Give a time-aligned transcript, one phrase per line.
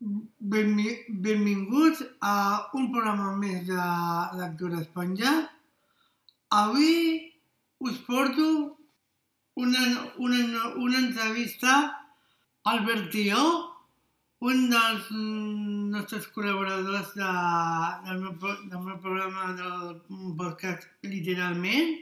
[0.00, 3.84] Benvi benvinguts a un programa més de
[4.40, 5.30] Lectura Esponja.
[6.50, 7.30] Avui
[7.78, 8.48] us porto
[9.54, 9.84] una,
[10.18, 11.76] una, una entrevista
[12.64, 13.38] al Bertió,
[14.42, 15.08] un dels
[15.94, 17.32] nostres col·laboradors de,
[18.10, 19.98] del, meu, del meu programa del
[20.36, 22.00] podcast Literalment.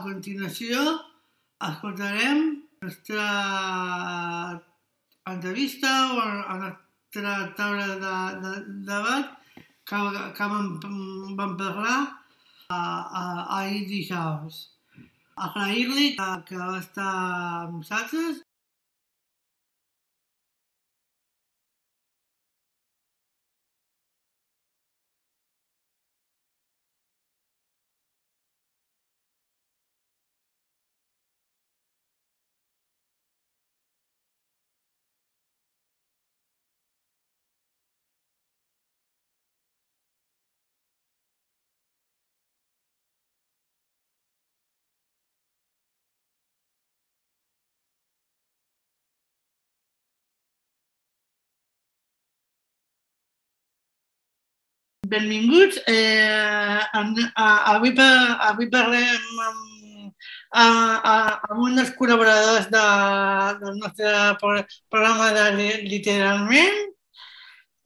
[0.00, 0.84] A continuació
[1.68, 2.46] escoltarem
[2.80, 3.32] la nostra
[5.28, 8.52] entrevista o la nostra taula de, de, de
[8.86, 9.32] debat
[9.84, 9.96] que,
[10.36, 10.78] que vam,
[11.36, 11.98] vam parlar
[12.70, 12.80] a,
[13.20, 13.22] a,
[13.58, 14.68] ahir dijous.
[15.36, 17.10] Agrair-li que, que va estar
[17.64, 18.44] amb nosaltres
[55.10, 55.80] Benvinguts.
[55.86, 57.92] Eh, avui,
[58.50, 60.12] avui parlem amb,
[60.52, 61.14] a, a,
[61.50, 62.84] amb un dels col·laboradors de,
[63.64, 66.80] del nostre pro- programa de Li- Literalment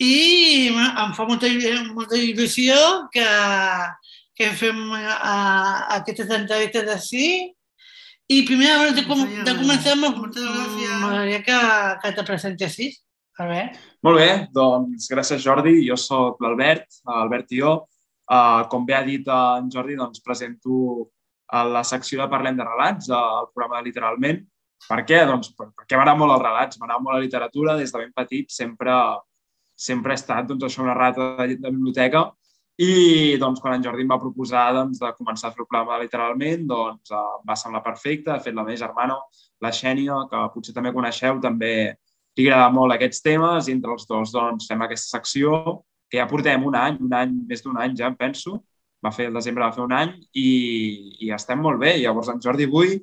[0.04, 0.14] i
[0.74, 1.48] em fa molta,
[1.94, 2.76] molta il·lusió
[3.14, 3.26] que,
[4.36, 5.34] que fem a,
[6.00, 7.28] aquestes entrevistes així.
[8.32, 11.56] I primer, abans de, com, de començar, m'agradaria que,
[12.02, 13.00] que te presentessis.
[13.38, 13.72] A veure.
[14.06, 15.80] Molt bé, doncs gràcies Jordi.
[15.88, 17.72] Jo sóc l'Albert, Albert jo.
[18.30, 21.08] Uh, com bé ha dit en Jordi, doncs presento
[21.52, 24.38] a la secció de Parlem de relats al programa de Literalment.
[24.86, 25.24] Per què?
[25.28, 27.74] Doncs per- perquè m'agrada molt els relats, m'agrada molt la literatura.
[27.76, 28.94] Des de ben petit sempre,
[29.74, 32.24] sempre he estat doncs, això, una rata de, de biblioteca
[32.78, 35.98] i doncs, quan en Jordi em va proposar doncs, de començar a fer el programa
[36.02, 38.30] Literalment, doncs, uh, va semblar perfecte.
[38.32, 39.18] De fet, la meva germana,
[39.60, 41.74] la Xènia, que potser també coneixeu, també
[42.36, 45.80] li agrada molt aquests temes i entre els dos doncs, fem aquesta secció
[46.10, 48.60] que ja portem un any, un any, més d'un any ja, em penso.
[49.04, 50.48] Va fer el desembre, va fer un any i,
[51.26, 51.96] i estem molt bé.
[52.00, 52.94] Llavors en Jordi avui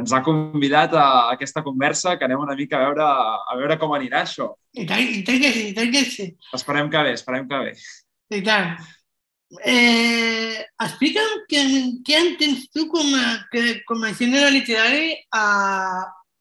[0.00, 3.08] ens ha convidat a aquesta conversa que anem una mica a veure,
[3.52, 4.48] a veure com anirà això.
[4.72, 6.30] I tant, i tant que sí, i tant que sí.
[6.56, 7.74] Esperem que bé, esperem que bé.
[8.38, 8.72] I tant.
[9.66, 11.64] Eh, explica'm què,
[12.06, 15.44] què entens tu com a, que, com a gènere literari a,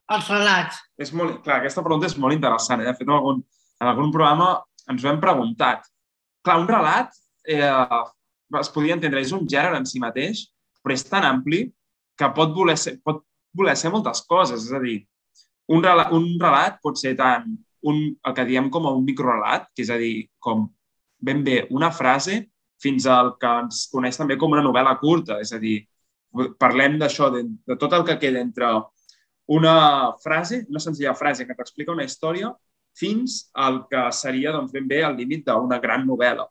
[0.09, 0.79] als relats.
[0.97, 2.81] És molt, clar, aquesta pregunta és molt interessant.
[2.81, 2.89] Eh?
[2.89, 3.41] De fet, en algun,
[3.79, 4.51] en algun programa
[4.89, 5.85] ens ho hem preguntat.
[6.45, 7.13] Clar, un relat
[7.45, 7.69] eh,
[8.59, 10.47] es podria entendre, és un gènere en si mateix,
[10.83, 11.67] però és tan ampli
[12.19, 13.21] que pot voler ser, pot
[13.55, 14.65] voler ser moltes coses.
[14.65, 14.97] És a dir,
[15.69, 17.45] un relat, un relat pot ser tant
[17.87, 20.67] un, el que diem com un microrelat, que és a dir, com
[21.19, 22.41] ben bé una frase,
[22.79, 25.39] fins al que ens coneix també com una novel·la curta.
[25.43, 25.81] És a dir,
[26.59, 28.71] parlem d'això, de, de tot el que queda entre
[29.49, 32.51] una frase, una senzilla frase que t'explica una història,
[32.99, 36.45] fins al que seria doncs, ben bé al límit d'una gran novel·la.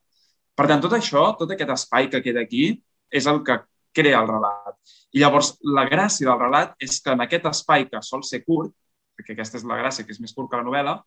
[0.59, 2.73] Per tant, tot això, tot aquest espai que queda aquí,
[3.11, 3.61] és el que
[3.95, 4.75] crea el relat.
[5.15, 8.75] I llavors, la gràcia del relat és que en aquest espai que sol ser curt,
[9.15, 10.99] perquè aquesta és la gràcia, que és més curt que la novel·la,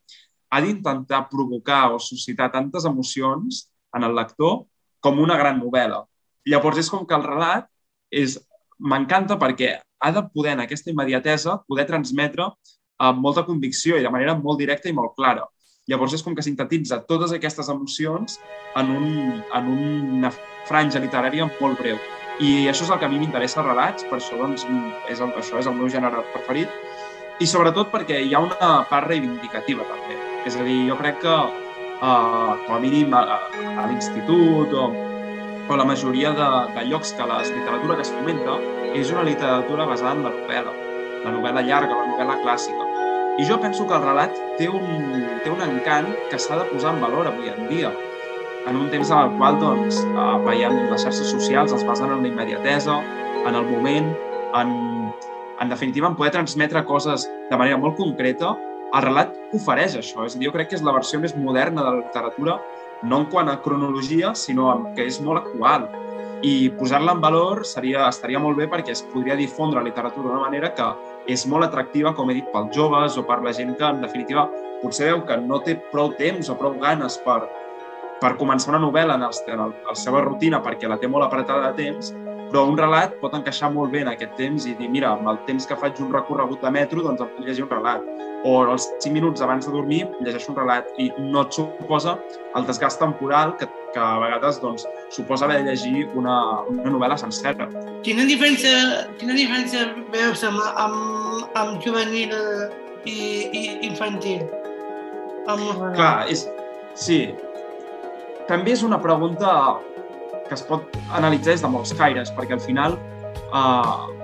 [0.51, 3.65] ha d'intentar provocar o suscitar tantes emocions
[3.95, 4.61] en el lector
[5.03, 6.05] com una gran novel·la.
[6.47, 7.67] Llavors, és com que el relat
[8.11, 8.39] és
[8.79, 12.49] m'encanta perquè ha de poder, en aquesta immediatesa, poder transmetre
[13.01, 15.45] amb molta convicció i de manera molt directa i molt clara.
[15.89, 18.37] Llavors és com que sintetitza totes aquestes emocions
[18.77, 19.07] en, un,
[19.57, 20.31] en una
[20.69, 21.97] franja literària molt breu.
[22.41, 24.65] I això és el que a mi m'interessa relats, per això doncs,
[25.09, 26.69] és el, això és el meu gènere preferit,
[27.41, 30.17] i sobretot perquè hi ha una part reivindicativa també.
[30.45, 33.23] És a dir, jo crec que uh, com a mínim a,
[33.81, 34.89] a l'institut o,
[35.71, 38.57] o la majoria de, de llocs que la literatura que es fomenta
[38.97, 40.73] és una literatura basada en la novel·la,
[41.23, 42.87] la novel·la llarga, la novel·la clàssica.
[43.39, 46.91] I jo penso que el relat té un, té un encant que s'ha de posar
[46.95, 47.91] en valor avui en dia,
[48.67, 52.25] en un temps en el qual doncs, eh, veiem les xarxes socials es basen en
[52.25, 52.99] la immediatesa,
[53.47, 54.11] en el moment,
[54.59, 54.75] en,
[55.61, 58.57] en definitiva en poder transmetre coses de manera molt concreta,
[58.91, 60.27] el relat ofereix això.
[60.27, 62.59] És a dir, jo crec que és la versió més moderna de la literatura,
[63.03, 65.87] no en quant a cronologia, sinó en que és molt actual.
[66.41, 70.47] I posar-la en valor seria, estaria molt bé perquè es podria difondre la literatura d'una
[70.47, 70.87] manera que
[71.29, 74.47] és molt atractiva, com he dit, pels joves o per la gent que, en definitiva,
[74.81, 77.43] potser veu que no té prou temps o prou ganes per,
[78.21, 81.27] per començar una novel·la en, el, en el, la seva rutina perquè la té molt
[81.27, 82.13] apretada de temps,
[82.51, 85.39] però un relat pot encaixar molt bé en aquest temps i dir, mira, amb el
[85.47, 88.03] temps que faig un recorregut de metro, doncs em puc llegir un relat.
[88.43, 92.17] O els 5 minuts abans de dormir llegeixo un relat i no et suposa
[92.57, 96.37] el desgast temporal que, que a vegades doncs, suposa haver de llegir una,
[96.73, 97.69] una novel·la sencera.
[98.03, 102.33] Quina diferència, quina diferència veus amb, amb, amb juvenil
[103.05, 103.21] i,
[103.61, 104.43] i infantil?
[105.47, 105.87] Amb?
[105.95, 106.47] Clar, és,
[106.97, 107.21] sí.
[108.49, 109.53] També és una pregunta
[110.51, 112.97] que es pot analitzar des de molts caires, perquè al final
[113.55, 114.21] eh,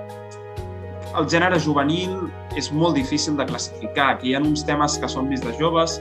[1.16, 2.26] el gènere juvenil
[2.60, 4.10] és molt difícil de classificar.
[4.12, 5.96] Aquí hi ha uns temes que són més de joves,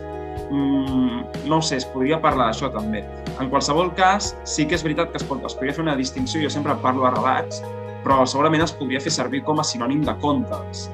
[0.51, 3.05] mm, no ho sé, es podria parlar d'això també.
[3.39, 6.43] En qualsevol cas, sí que és veritat que es, pot, es podria fer una distinció,
[6.43, 7.63] jo sempre parlo de relats,
[8.03, 10.89] però segurament es podria fer servir com a sinònim de contes.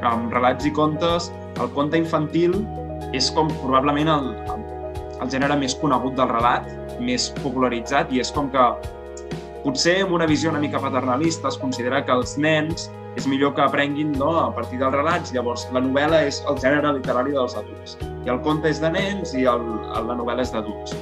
[0.00, 1.28] Amb relats i contes,
[1.60, 2.56] el conte infantil
[3.12, 4.68] és com probablement el, el,
[5.20, 8.68] el gènere més conegut del relat, més popularitzat i és com que
[9.64, 13.64] potser amb una visió una mica paternalista es considera que els nens és millor que
[13.64, 15.32] aprenguin no, a partir dels relats.
[15.34, 17.96] Llavors, la novel·la és el gènere literari dels adults.
[18.26, 19.64] I el conte és de nens i el,
[20.06, 20.94] la novel·la és d'adults.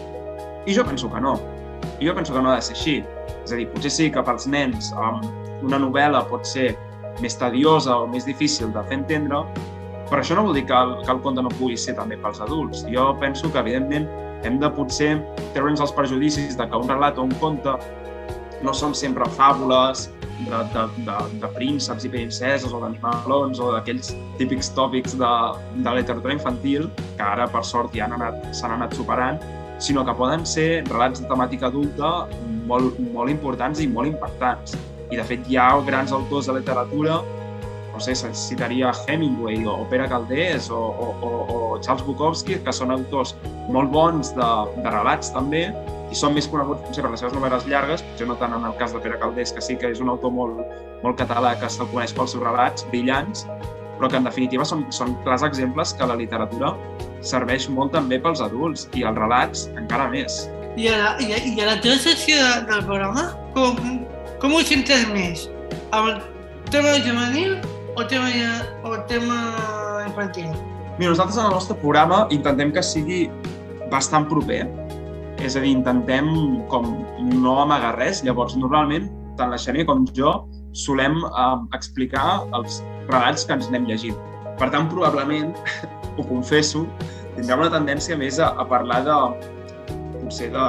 [0.66, 1.36] I jo penso que no.
[2.00, 2.96] I jo penso que no ha de ser així.
[3.44, 5.20] És a dir, potser sí que pels nens um,
[5.66, 6.70] una novel·la pot ser
[7.22, 9.44] més tediosa o més difícil de fer entendre,
[10.08, 12.40] però això no vol dir que el, que el conte no pugui ser també pels
[12.44, 12.84] adults.
[12.92, 14.08] Jo penso que, evidentment,
[14.44, 15.14] hem de potser
[15.54, 17.76] treure'ns els prejudicis de que un relat o un conte
[18.64, 20.06] no són sempre fàbules
[20.44, 25.32] de, de, de, de prínceps i princeses o d'animalons o d'aquells típics tòpics de,
[25.76, 29.40] de la literatura infantil, que ara, per sort, ja s'han anat, anat superant,
[29.78, 32.28] sinó que poden ser relats de temàtica adulta
[32.68, 34.76] molt, molt importants i molt impactants.
[35.10, 37.20] I, de fet, hi ha grans autors de literatura
[37.96, 43.32] no sé, citaria Hemingway o Pere Caldés o, o, o, Charles Bukowski, que són autors
[43.72, 45.70] molt bons de, de relats també,
[46.12, 48.76] i són més coneguts potser per les seves novel·les llargues, potser no tant en el
[48.76, 50.60] cas de Pere Caldés, que sí que és un autor molt,
[51.02, 53.46] molt català que se'l coneix pels seus relats brillants,
[53.96, 56.74] però que en definitiva són, són clars exemples que la literatura
[57.24, 60.44] serveix molt també pels adults i els relats encara més.
[60.76, 62.36] I a la, i a, i a la teva sessió
[62.68, 63.80] del programa, com,
[64.42, 65.48] com ho sentes més?
[65.96, 66.18] El
[66.70, 67.56] tema juvenil
[67.96, 69.38] o tema, o tema
[70.06, 70.50] infantil?
[70.98, 73.26] Mira, nosaltres en el nostre programa intentem que sigui
[73.92, 74.64] bastant proper.
[75.44, 76.28] És a dir, intentem
[76.72, 76.86] com
[77.40, 78.22] no amagar res.
[78.24, 80.38] Llavors, normalment, tant la Xènia com jo
[80.76, 84.16] solem eh, explicar els relats que ens anem llegint.
[84.60, 85.52] Per tant, probablement,
[86.16, 86.86] ho confesso,
[87.36, 89.18] tindrem una tendència més a, a parlar de,
[90.26, 90.66] potser de,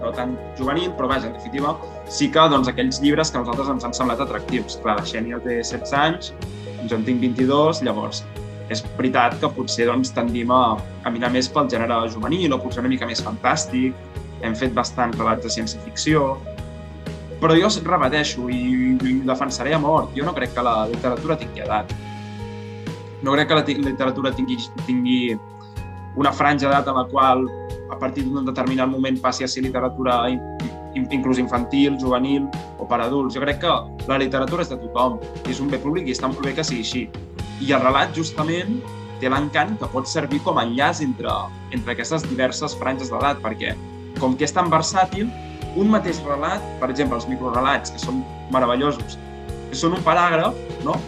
[0.00, 1.74] no tan juvenil, però vaja, en definitiva,
[2.10, 4.78] sí que doncs, aquells llibres que a nosaltres ens han semblat atractius.
[4.82, 6.32] Clar, la Xènia té 16 anys,
[6.90, 8.24] jo en tinc 22, llavors
[8.72, 10.76] és veritat que potser doncs, tendim a,
[11.12, 13.96] mirar més pel gènere juvenil o potser una mica més fantàstic.
[14.44, 16.34] Hem fet bastants relats de ciència-ficció,
[17.40, 20.12] però jo repeteixo i, i defensaré a mort.
[20.16, 21.92] Jo no crec que la literatura tingui edat.
[23.24, 25.20] No crec que la literatura tingui, tingui
[26.16, 27.46] una franja d'edat en la qual
[27.90, 30.22] a partir d'un determinat moment passi a ser literatura
[30.94, 32.48] inclús infantil, juvenil
[32.78, 33.34] o per adults.
[33.34, 33.72] Jo crec que
[34.08, 35.18] la literatura és de tothom,
[35.50, 37.04] és un bé públic i està molt bé que sigui així.
[37.64, 38.78] I el relat, justament,
[39.20, 41.32] té l'encant que pot servir com a enllaç entre,
[41.72, 43.74] entre aquestes diverses franges d'edat, perquè
[44.20, 45.30] com que és tan versàtil,
[45.80, 48.22] un mateix relat, per exemple, els microrelats, que són
[48.54, 49.16] meravellosos,
[49.70, 50.98] que són un paràgraf, no?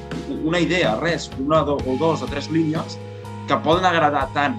[0.46, 2.98] una idea, res, una o dos o tres línies,
[3.46, 4.56] que poden agradar tant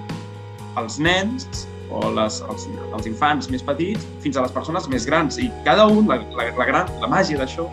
[0.80, 5.38] als nens o les, els, els infants més petits fins a les persones més grans.
[5.40, 7.68] I cada un, la, la, la, gran, la màgia d'això,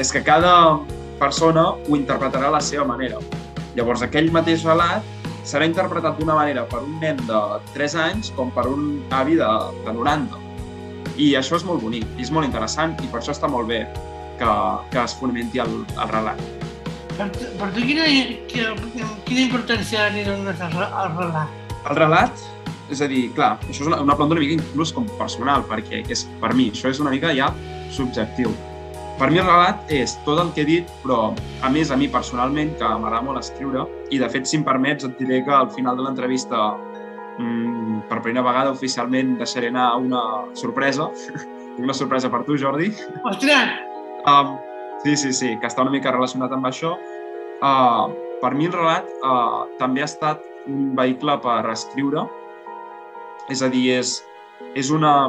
[0.00, 0.78] és que cada
[1.20, 3.20] persona ho interpretarà a la seva manera.
[3.76, 5.04] Llavors, aquell mateix relat
[5.46, 7.40] serà interpretat d'una manera per un nen de
[7.76, 9.52] 3 anys com per un avi de,
[9.86, 10.42] de 90.
[11.16, 13.84] I això és molt bonic, és molt interessant, i per això està molt bé
[14.40, 14.50] que,
[14.92, 16.42] que es fonamenti el, el relat.
[17.16, 18.04] Per, per tu, quina,
[18.50, 18.74] quina,
[19.24, 21.64] quina importància li dones al, al relat?
[21.86, 22.44] El relat
[22.92, 26.04] és a dir, clar, això és una, una planta una mica inclús com personal, perquè
[26.12, 27.50] és, per mi això és una mica ja
[27.94, 28.52] subjectiu.
[29.16, 31.30] Per mi el relat és tot el que he dit, però
[31.64, 35.06] a més a mi personalment, que m'agrada molt escriure, i de fet, si em permets,
[35.08, 36.68] et diré que al final de l'entrevista,
[37.38, 40.22] mmm, per primera vegada oficialment, deixaré anar una
[40.54, 41.08] sorpresa,
[41.84, 42.92] una sorpresa per tu, Jordi.
[43.24, 43.72] Ostres!
[44.28, 44.58] Um,
[45.04, 46.92] sí, sí, sí, que està una mica relacionat amb això.
[47.64, 48.12] Uh,
[48.42, 52.26] per mi el relat uh, també ha estat un vehicle per escriure,
[53.52, 54.18] és a dir, és,
[54.74, 55.28] és una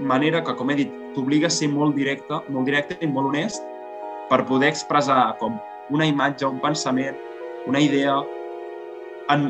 [0.00, 3.64] manera que, com he dit, t'obliga a ser molt directe, molt directe i molt honest
[4.30, 5.56] per poder expressar com
[5.94, 7.16] una imatge, un pensament,
[7.66, 8.18] una idea
[9.32, 9.48] en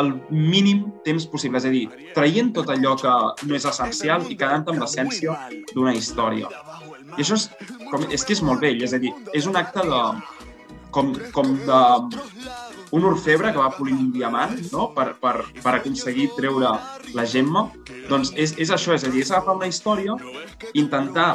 [0.00, 1.84] el mínim temps possible, és a dir,
[2.16, 3.12] traient tot allò que
[3.46, 5.36] no és essencial i quedant amb l'essència
[5.74, 6.50] d'una història.
[7.14, 7.48] I això és,
[7.92, 10.02] com, és que és molt vell, és a dir, és un acte de,
[10.94, 11.80] com, com de
[12.94, 14.88] un orfebre que va polint un diamant no?
[14.94, 16.70] per, per, per aconseguir treure
[17.16, 17.66] la gemma,
[18.10, 20.14] doncs és, és això, és a dir, és agafar una història,
[20.78, 21.32] intentar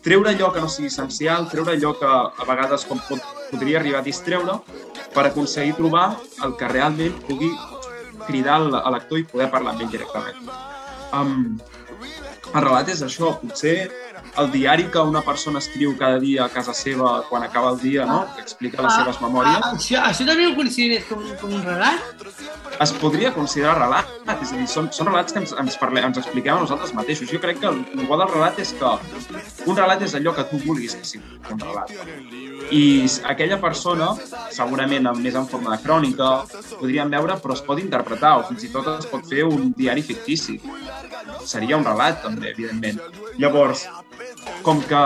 [0.00, 3.20] treure allò que no sigui essencial, treure allò que a vegades com pot,
[3.50, 4.56] podria arribar a distreure,
[5.12, 6.06] per aconseguir trobar
[6.46, 7.50] el que realment pugui
[8.24, 10.48] cridar a l'actor i poder parlar amb ell directament.
[11.12, 11.58] Um,
[12.54, 13.90] el relat és això, potser
[14.38, 18.06] el diari que una persona escriu cada dia a casa seva quan acaba el dia,
[18.06, 18.26] no?
[18.34, 19.58] que explica les ah, seves memòries.
[19.58, 22.24] Ah, això, això també ho consideres com, com un relat?
[22.80, 26.20] Es podria considerar relat, és a dir, són, són relats que ens, ens, parlem, ens
[26.22, 27.28] expliquem a nosaltres mateixos.
[27.32, 28.94] Jo crec que el, el bo del relat és que
[29.66, 31.92] un relat és allò que tu vulguis que sigui un relat.
[32.70, 32.84] I
[33.26, 34.12] aquella persona,
[34.54, 36.30] segurament més en forma de crònica,
[36.78, 40.04] podríem veure, però es pot interpretar, o fins i tot es pot fer un diari
[40.06, 40.60] fictici.
[41.44, 43.00] Seria un relat, també, evidentment.
[43.42, 43.88] Llavors,
[44.66, 45.02] com que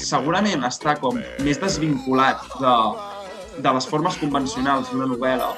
[0.00, 2.74] segurament està com més desvinculat de,
[3.62, 5.52] de les formes convencionals d'una novel·la,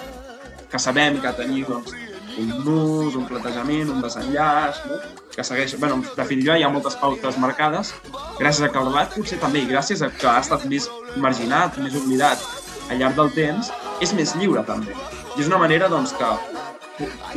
[0.71, 1.95] que sabem que tenir doncs,
[2.41, 5.01] un nus, un platejament, un desenllaç, no?
[5.35, 5.77] que segueix...
[5.81, 7.93] Bueno, en definitiva, hi ha moltes pautes marcades,
[8.39, 11.97] gràcies a que el potser també, i gràcies a que ha estat més marginat, més
[11.99, 12.45] oblidat
[12.91, 14.95] al llarg del temps, és més lliure també.
[15.37, 16.31] I és una manera doncs, que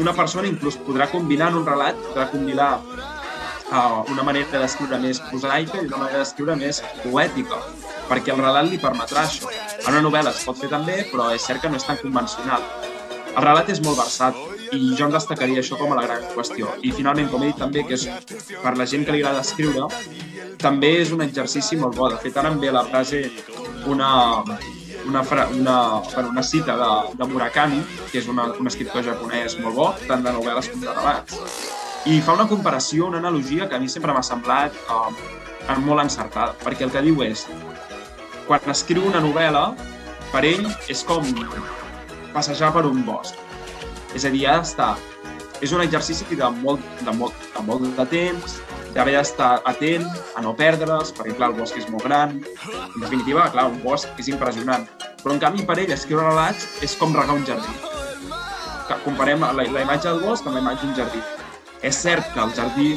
[0.01, 2.71] una persona inclús podrà combinar en un relat, podrà combinar
[3.73, 7.59] uh, una manera d'escriure més prosaica i una manera d'escriure més poètica,
[8.09, 9.51] perquè el relat li permetrà això.
[9.83, 12.65] En una novel·la es pot fer també, però és cert que no és tan convencional.
[13.33, 14.37] El relat és molt versat
[14.73, 16.73] i jo em destacaria això com a la gran qüestió.
[16.85, 18.07] I finalment, com he dit també, que és
[18.61, 19.87] per la gent que li agrada escriure,
[20.61, 22.09] també és un exercici molt bo.
[22.13, 23.23] De fet, ara em ve la frase
[23.89, 24.09] una,
[25.05, 25.21] una,
[25.57, 25.77] una,
[26.13, 30.25] bueno, una cita de, de Murakami, que és una, un escriptor japonès molt bo, tant
[30.25, 31.41] de novel·les com de relats,
[32.03, 36.51] i fa una comparació, una analogia que a mi sempre m'ha semblat eh, molt encertada,
[36.63, 37.45] perquè el que diu és
[38.47, 39.69] quan escriu una novel·la,
[40.33, 41.23] per ell és com
[42.33, 43.37] passejar per un bosc.
[44.17, 44.93] És a dir, ha d'estar...
[45.63, 48.57] És un exercici de molt de, molt, de, molt de temps,
[48.91, 50.03] d'haver d'estar atent
[50.35, 52.35] a no perdre's, perquè clar, el bosc és molt gran.
[52.73, 54.83] En definitiva, clar, un bosc és impressionant.
[55.21, 57.79] Però en canvi, per ell, escriure relats és com regar un jardí.
[59.07, 61.23] Comparem la, la imatge del bosc amb la imatge d'un jardí
[61.83, 62.91] és cert que el jardí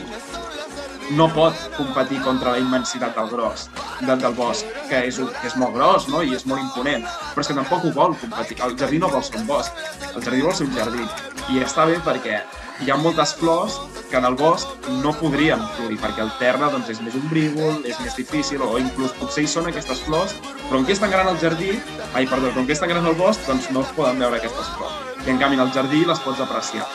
[1.10, 3.68] no pot competir contra la immensitat del gros,
[4.00, 6.22] del, del bosc, que és, que és molt gros no?
[6.22, 8.58] i és molt imponent, però és que tampoc ho vol competir.
[8.66, 11.06] El jardí no vol ser un bosc, el jardí vol ser un jardí.
[11.54, 12.40] I està bé perquè
[12.82, 13.78] hi ha moltes flors
[14.10, 17.98] que en el bosc no podrien florir, perquè el terra doncs, és més ombrígol, és
[18.02, 21.30] més difícil, o inclús potser hi són aquestes flors, però en què és tan gran
[21.30, 21.72] el jardí,
[22.12, 24.70] ai, perdó, com que és tan gran el bosc, doncs no es poden veure aquestes
[24.76, 25.02] flors.
[25.26, 26.86] I en canvi en el jardí les pots apreciar.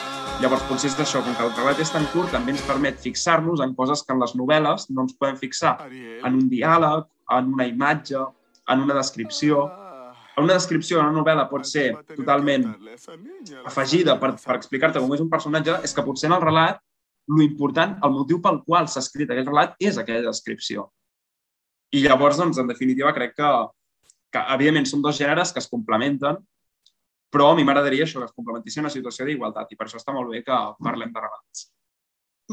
[0.42, 3.60] Llavors, potser és d'això, com que el relat és tan curt, també ens permet fixar-nos
[3.62, 5.76] en coses que en les novel·les no ens podem fixar.
[5.86, 7.04] En un diàleg,
[7.36, 8.24] en una imatge,
[8.74, 9.68] en una descripció.
[10.32, 12.66] En una descripció en una novel·la pot ser totalment
[13.70, 16.82] afegida per, per explicar-te com és un personatge, és que potser en el relat
[17.30, 20.88] lo important, el motiu pel qual s'ha escrit aquell relat és aquella descripció.
[21.94, 23.52] I llavors, doncs, en definitiva, crec que,
[24.34, 26.42] que evidentment, són dos gèneres que es complementen
[27.32, 30.12] però a mi m'agradaria això, que es complementissin una situació d'igualtat i per això està
[30.12, 31.70] molt bé que parlem de relats.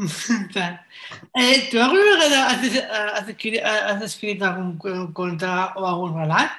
[0.00, 2.64] eh, tu alguna vegada has,
[3.20, 4.78] has, escrit, has escrit algun
[5.12, 6.56] conte o algun relat?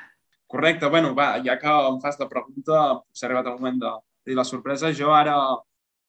[0.51, 2.84] Correcte, bueno, va, ja que em fas la pregunta,
[3.16, 3.92] s'ha arribat el moment de
[4.28, 4.92] dir la sorpresa.
[4.94, 5.38] Jo ara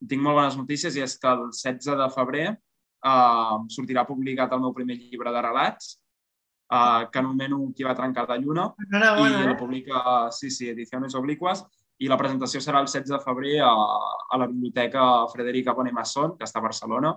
[0.08, 4.64] tinc molt bones notícies i és que el 16 de febrer eh, sortirà publicat el
[4.64, 5.94] meu primer llibre de relats,
[6.68, 9.46] eh, que anomeno Qui va trencar la lluna, i eh?
[9.46, 10.02] la publica,
[10.34, 11.64] sí, sí, Ediciones Obliquas,
[12.02, 16.48] i la presentació serà el 16 de febrer a, a la Biblioteca Frederica Bonemasson, que
[16.48, 17.12] està a Barcelona.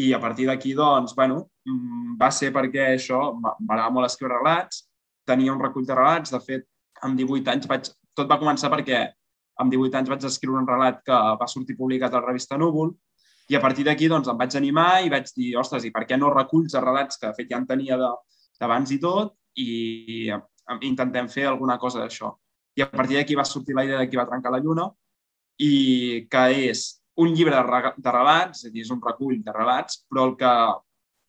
[0.00, 4.86] I a partir d'aquí, doncs, bueno, mm, va ser perquè això, m'agradava molt escriure relats,
[5.28, 6.64] tenia un recull de relats, de fet,
[7.04, 7.92] amb 18 anys vaig...
[8.18, 9.04] Tot va començar perquè
[9.62, 12.94] amb 18 anys vaig escriure un relat que va sortir publicat a la revista Núvol.
[13.48, 16.16] I a partir d'aquí doncs, em vaig animar i vaig dir, ostres, i per què
[16.18, 17.20] no reculls de relats?
[17.20, 19.36] Que de fet ja en tenia d'abans i tot.
[19.58, 20.32] I
[20.88, 22.32] intentem fer alguna cosa d'això
[22.78, 24.86] i a partir d'aquí va sortir la idea de qui va trencar la lluna
[25.58, 26.84] i que és
[27.18, 30.52] un llibre de, relats, és a dir, és un recull de relats, però el que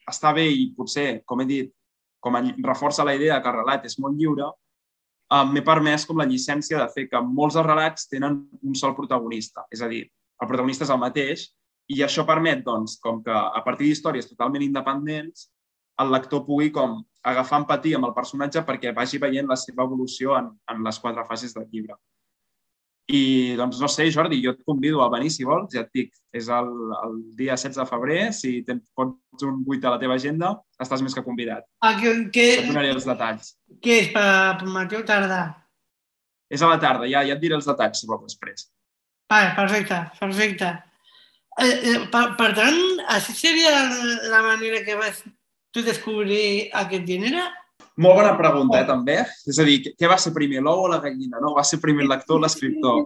[0.10, 1.72] està bé i potser, com he dit,
[2.22, 4.52] com a, reforça la idea que el relat és molt lliure,
[5.34, 8.94] eh, m'he permès com la llicència de fer que molts dels relats tenen un sol
[8.98, 9.66] protagonista.
[9.74, 11.48] És a dir, el protagonista és el mateix
[11.90, 15.50] i això permet, doncs, com que a partir d'històries totalment independents,
[16.00, 20.38] el lector pugui com agafar empatia amb el personatge perquè vagi veient la seva evolució
[20.38, 21.98] en, en les quatre fases del llibre.
[23.10, 26.12] I, doncs, no sé, Jordi, jo et convido a venir si vols, ja et dic,
[26.36, 26.68] és el,
[27.00, 31.02] el dia 16 de febrer, si tens, pots un 8 a la teva agenda, estàs
[31.02, 31.66] més que convidat.
[31.82, 33.56] Ah, que, que, Et donaré els detalls.
[33.82, 34.28] què és, per,
[34.62, 35.42] per matí o tarda?
[36.54, 38.70] És a la tarda, ja, ja et diré els detalls, si vols, després.
[39.34, 40.70] Vale, perfecte, perfecte.
[41.60, 42.80] Eh, eh, per, per tant,
[43.18, 43.74] així seria
[44.30, 45.26] la manera que vas
[45.74, 47.46] tu descobrir aquest gènere?
[48.00, 49.18] Molt bona pregunta, eh, també.
[49.50, 51.42] És a dir, què va ser primer, l'ou o la gallina?
[51.44, 53.02] No, va ser primer el lector o l'escriptor.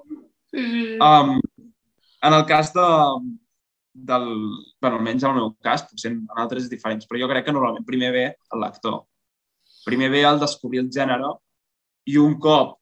[0.54, 0.66] Sí.
[1.02, 1.40] Um,
[2.24, 2.90] en el cas de,
[3.94, 4.28] del...
[4.82, 7.56] bueno, almenys en el meu cas, potser en altres és diferents, però jo crec que
[7.56, 9.02] normalment primer ve el lector.
[9.84, 11.34] Primer ve el descobrir el gènere
[12.10, 12.78] i un cop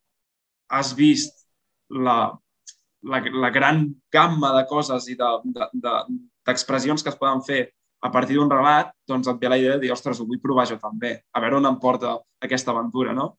[0.72, 1.46] has vist
[1.90, 2.32] la,
[3.04, 7.62] la, la gran gamma de coses i d'expressions de, de, d'expressions que es poden fer
[8.02, 10.66] a partir d'un relat, doncs et ve la idea de dir, ostres, ho vull provar
[10.70, 13.36] jo també, a veure on em porta aquesta aventura, no?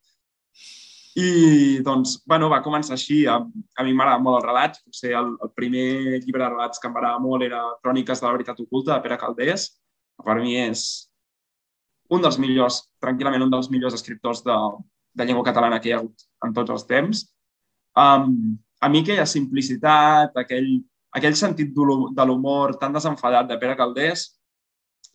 [1.19, 3.23] I, doncs, bueno, va començar així.
[3.29, 4.81] A, a mi m'agrada molt els relats.
[4.87, 8.63] Potser el, el primer llibre de relats que m'agradava molt era Cròniques de la veritat
[8.65, 9.67] oculta, de Pere Caldés,
[10.25, 10.87] per mi és
[12.13, 14.57] un dels millors, tranquil·lament un dels millors escriptors de,
[15.13, 17.27] de llengua catalana que hi ha hagut en tots els temps.
[17.99, 20.71] Um, a mi aquella simplicitat, aquell,
[21.13, 24.31] aquell sentit de l'humor tan desenfadat de Pere Caldés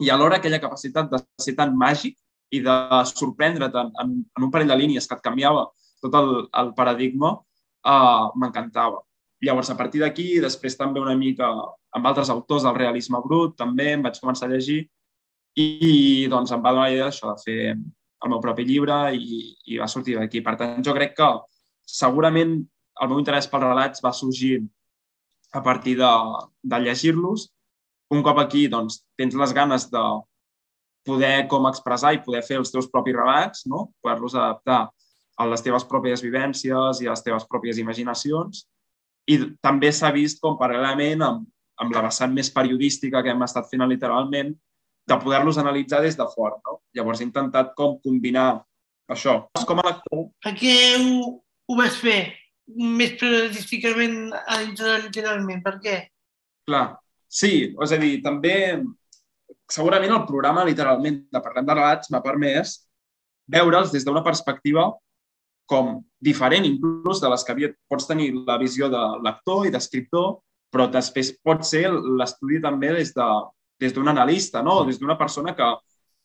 [0.03, 2.17] i alhora aquella capacitat de ser tan màgic
[2.53, 2.77] i de
[3.09, 5.65] sorprendre't en, en, en un parell de línies que et canviava
[6.03, 9.01] tot el, el paradigma, uh, m'encantava.
[9.43, 11.49] Llavors, a partir d'aquí, després també una mica
[11.97, 14.79] amb altres autors del realisme brut, també em vaig començar a llegir
[15.57, 15.93] i, i
[16.31, 19.89] doncs em va donar idea això de fer el meu propi llibre i, i va
[19.89, 20.41] sortir d'aquí.
[20.45, 21.29] Per tant, jo crec que
[21.87, 22.57] segurament
[23.01, 24.59] el meu interès pels relats va sorgir
[25.53, 26.09] a partir de,
[26.63, 27.47] de llegir-los.
[28.13, 30.03] Un cop aquí, doncs, tens les ganes de
[31.07, 33.89] poder com expressar i poder fer els teus propis relats, no?
[34.03, 34.87] poder-los adaptar
[35.37, 38.65] a les teves pròpies vivències i a les teves pròpies imaginacions.
[39.27, 41.45] I també s'ha vist com paral·lelament amb,
[41.83, 44.55] amb la vessant més periodística que hem estat fent literalment,
[45.07, 46.57] de poder-los analitzar des de fora.
[46.65, 46.81] No?
[46.95, 48.49] Llavors he intentat com combinar
[49.11, 49.39] això.
[49.67, 50.27] Com a lector...
[50.43, 51.37] Per què ho,
[51.67, 52.19] ho vas fer
[52.75, 55.63] més periodísticament a literalment?
[55.63, 55.97] Per què?
[56.67, 56.87] Clar,
[57.27, 58.55] sí, és a dir, també
[59.71, 62.77] segurament el programa literalment de Parlem de relats m'ha permès
[63.51, 64.89] veure'ls des d'una perspectiva
[65.67, 70.37] com diferent inclús de les que havia, pots tenir la visió de lector i d'escriptor,
[70.71, 73.27] però després pot ser l'estudi també des de
[73.79, 74.83] des d'un analista, no?
[74.85, 75.67] des d'una persona que,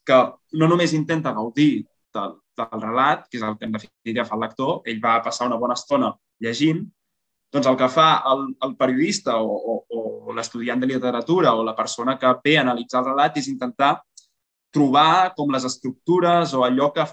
[0.07, 0.19] que
[0.57, 1.85] no només intenta gaudir
[2.15, 5.51] del, del relat, que és el que en definitiva fa el lector, ell va passar
[5.51, 6.87] una bona estona llegint,
[7.53, 11.77] doncs el que fa el, el periodista o, o, o l'estudiant de literatura o la
[11.77, 13.99] persona que ve a analitzar el relat és intentar
[14.73, 17.05] trobar com les estructures o allò que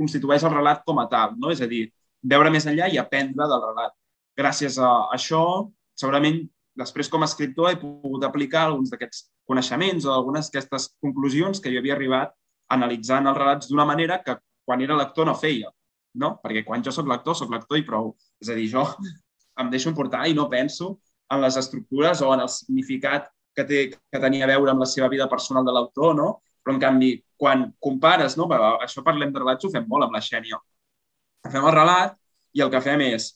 [0.00, 1.52] constitueix el relat com a tal, no?
[1.52, 1.84] és a dir,
[2.22, 3.92] veure més enllà i aprendre del relat.
[4.38, 5.42] Gràcies a això,
[5.98, 6.40] segurament,
[6.78, 11.72] després com a escriptor he pogut aplicar alguns d'aquests coneixements o algunes d'aquestes conclusions que
[11.74, 12.32] jo havia arribat
[12.72, 15.68] analitzant els relats d'una manera que quan era lector no feia,
[16.16, 16.38] no?
[16.40, 18.14] Perquè quan jo sóc lector, sóc lector i prou.
[18.40, 18.86] És a dir, jo
[19.60, 20.96] em deixo importar i no penso
[21.32, 24.88] en les estructures o en el significat que, té, que tenia a veure amb la
[24.88, 26.28] seva vida personal de l'autor, no?
[26.62, 28.46] Però, en canvi, quan compares, no?
[28.80, 30.60] això parlem de relats, ho fem molt amb la Xènia.
[31.50, 32.14] Fem el relat
[32.54, 33.32] i el que fem és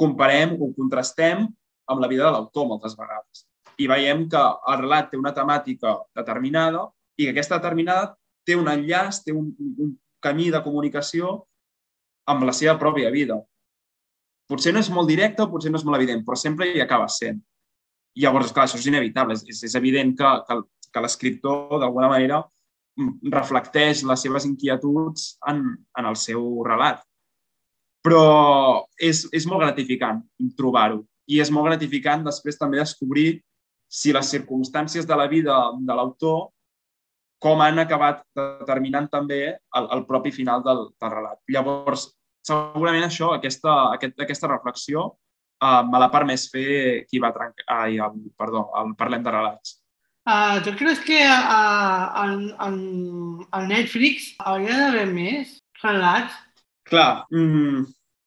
[0.00, 1.44] comparem o contrastem
[1.90, 3.44] amb la vida de l'autor moltes vegades.
[3.80, 6.86] I veiem que el relat té una temàtica determinada
[7.18, 8.14] i que aquesta determinada
[8.46, 9.92] té un enllaç, té un, un
[10.24, 11.40] camí de comunicació
[12.30, 13.40] amb la seva pròpia vida.
[14.50, 17.38] Potser no és molt directe, potser no és molt evident, però sempre hi acaba sent.
[18.18, 19.36] I llavors, clar, això és inevitable.
[19.38, 20.56] És, és evident que, que,
[20.90, 22.40] que l'escriptor, d'alguna manera,
[23.32, 25.62] reflecteix les seves inquietuds en,
[25.98, 27.04] en el seu relat.
[28.04, 28.24] Però
[28.98, 30.24] és, és molt gratificant
[30.58, 31.04] trobar-ho.
[31.30, 33.28] I és molt gratificant després també descobrir
[33.90, 36.48] si les circumstàncies de la vida de l'autor
[37.40, 41.38] com han acabat determinant també el, el propi final del, del relat.
[41.48, 42.10] Llavors,
[42.46, 45.06] segurament això, aquesta, aquest, aquesta reflexió,
[45.60, 47.66] uh, me l'ha permès fer qui va trencar...
[47.80, 49.76] Ai, el, perdó, el Parlem de relats.
[50.28, 52.78] Uh, ¿Tú crees que uh, en, en,
[53.56, 56.36] en Netflix hauria d'haver més relats?
[56.90, 57.84] Clar, mm,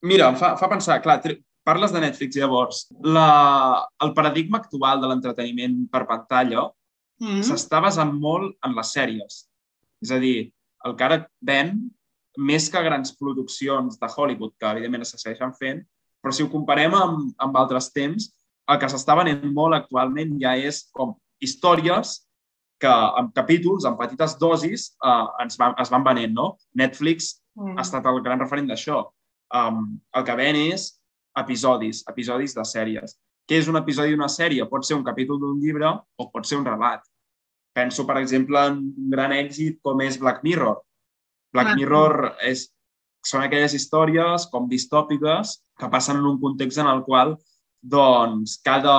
[0.10, 1.20] mira, em fa, fa pensar, clar,
[1.68, 2.86] parles de Netflix llavors.
[3.06, 6.68] La, el paradigma actual de l'entreteniment per pantalla
[7.22, 7.44] mm -hmm.
[7.48, 9.46] s'està basant molt en les sèries.
[10.02, 10.52] És a dir,
[10.86, 11.78] el que ara ven,
[12.38, 15.84] més que grans produccions de Hollywood, que evidentment se segueixen fent,
[16.24, 18.30] però si ho comparem amb, amb altres temps,
[18.72, 22.22] el que s'està venent molt actualment ja és com històries
[22.84, 26.54] que amb capítols, amb petites dosis, eh, ens van, es van venent, no?
[26.80, 27.78] Netflix mm.
[27.78, 29.04] ha estat el gran referent d'això.
[29.54, 30.90] Um, el que ven és
[31.40, 33.18] episodis, episodis de sèries.
[33.48, 34.66] Què és un episodi d'una sèrie?
[34.72, 37.04] Pot ser un capítol d'un llibre o pot ser un relat.
[37.76, 40.80] Penso, per exemple, en un gran èxit com és Black Mirror.
[41.54, 42.68] Black Mirror és,
[43.24, 47.36] són aquelles històries com distòpiques que passen en un context en el qual
[47.84, 48.96] doncs, cada,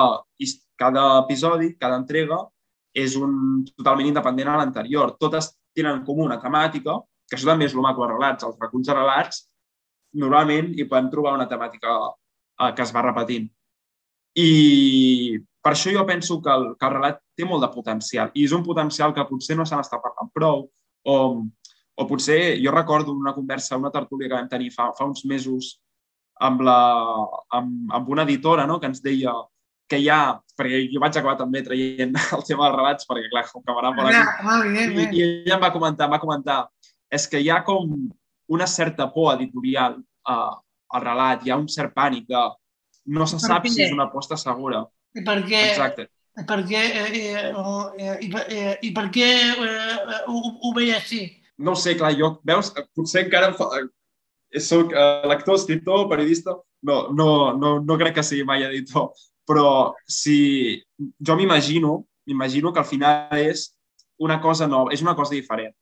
[0.79, 2.39] cada episodi, cada entrega,
[2.95, 5.17] és un totalment independent a l'anterior.
[5.19, 6.95] Totes tenen en comú una temàtica,
[7.27, 8.45] que això també és el maco de relats.
[8.47, 9.41] Els reculls de relats,
[10.15, 13.49] normalment hi podem trobar una temàtica eh, que es va repetint.
[14.39, 14.49] I
[15.63, 18.53] per això jo penso que el, que el relat té molt de potencial i és
[18.55, 20.65] un potencial que potser no se n'està parlant prou
[21.07, 21.15] o,
[21.95, 25.75] o potser jo recordo una conversa, una tertúlia que vam tenir fa, fa uns mesos
[26.43, 26.79] amb, la,
[27.55, 28.79] amb, amb una editora no?
[28.79, 29.33] que ens deia
[29.87, 33.45] que hi ha, perquè jo vaig acabar també traient el tema dels relats, perquè clar,
[33.51, 36.59] com que m'anava molt aquí, i, i ella em va comentar, em va comentar,
[37.13, 37.93] és que hi ha com
[38.51, 40.55] una certa por editorial uh,
[40.95, 42.41] al relat, hi ha un cert pànic de
[43.15, 44.83] no se sap si és una aposta segura.
[45.15, 46.07] I per què, Exacte.
[46.49, 51.27] per què, eh, eh, i, eh, i per què eh, ho, ho veia així?
[51.57, 53.69] No ho sé, clar, jo, veus, potser encara fa,
[54.59, 59.11] soc uh, lector, escriptor, periodista, no, no, no, no crec que sigui mai editor,
[59.47, 63.69] però si jo m'imagino, m'imagino que al final és
[64.19, 65.73] una cosa nova, és una cosa diferent.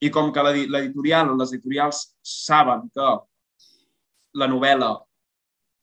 [0.00, 3.08] I com que l'editorial o les editorials saben que
[4.40, 4.94] la novel·la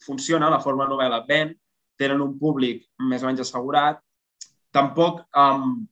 [0.03, 1.53] funciona, la forma de novel·la ven,
[1.97, 3.99] tenen un públic més o menys assegurat,
[4.73, 5.85] tampoc um,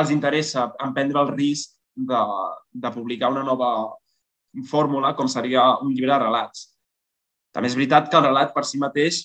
[0.00, 2.20] els interessa emprendre el risc de,
[2.72, 3.68] de publicar una nova
[4.70, 6.68] fórmula com seria un llibre de relats.
[7.54, 9.20] També és veritat que el relat per si mateix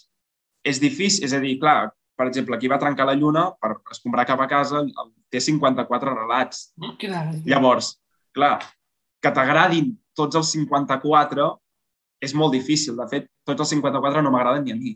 [0.66, 4.26] és difícil, és a dir, clar, per exemple, aquí va trencar la lluna per escombrar
[4.28, 4.84] cap a casa,
[5.32, 6.70] té 54 relats.
[7.00, 7.24] Clar.
[7.48, 7.94] Llavors,
[8.36, 8.58] clar,
[9.24, 11.48] que t'agradin tots els 54
[12.22, 12.98] és molt difícil.
[13.00, 14.94] De fet, tots els 54 no m'agraden ni a mi.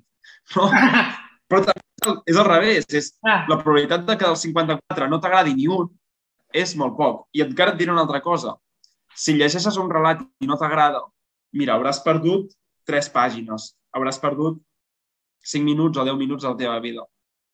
[0.57, 0.67] No?
[1.49, 2.85] Però també és al revés.
[2.91, 3.45] És Ah.
[3.47, 5.87] la probabilitat de que dels 54 no t'agradi ni un
[6.53, 7.25] és molt poc.
[7.33, 8.55] I encara et diré una altra cosa.
[9.15, 11.03] Si llegeixes un relat i no t'agrada,
[11.53, 12.53] mira, hauràs perdut
[12.87, 13.73] tres pàgines.
[13.93, 14.61] Hauràs perdut
[15.43, 17.05] 5 minuts o 10 minuts de la teva vida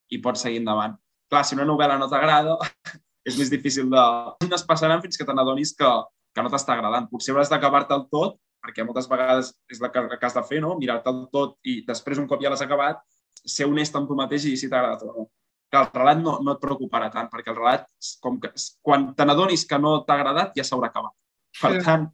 [0.10, 0.96] i pots seguir endavant.
[1.30, 2.56] Clar, si una novel·la no t'agrada,
[3.28, 4.04] és més difícil de...
[4.50, 5.90] Es passaran fins que te n'adonis que,
[6.34, 7.10] que no t'està agradant.
[7.12, 10.62] Potser hauràs d'acabar-te el tot, perquè moltes vegades és el que, que has de fer,
[10.64, 10.76] no?
[10.80, 13.04] mirar-te el tot i després, un cop ja l'has acabat,
[13.46, 15.28] ser honest amb tu mateix i si t'ha agradat o no.
[15.70, 17.84] Clar, el relat no, no et preocuparà tant, perquè el relat,
[18.24, 18.50] com que,
[18.82, 21.14] quan te n'adonis que no t'ha agradat, ja s'haurà acabat.
[21.62, 21.84] Per Sí.
[21.86, 22.08] tant,